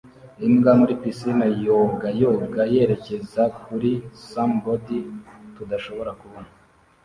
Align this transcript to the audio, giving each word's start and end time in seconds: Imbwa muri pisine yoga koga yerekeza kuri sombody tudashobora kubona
Imbwa 0.47 0.71
muri 0.79 0.93
pisine 1.01 1.45
yoga 1.67 2.07
koga 2.19 2.63
yerekeza 2.73 3.43
kuri 3.63 3.91
sombody 4.29 4.95
tudashobora 5.55 6.11
kubona 6.21 6.49